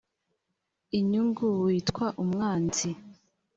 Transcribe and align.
inyungu 0.99 1.45
witwa 1.65 2.05
umwanzi 2.23 2.89